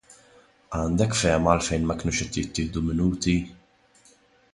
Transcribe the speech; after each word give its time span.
Għandek 0.77 1.13
fehma 1.19 1.53
għalfejn 1.55 1.85
ma 1.89 1.97
kenux 1.99 2.23
jittieħdu 2.37 2.83
Minuti? 2.87 3.37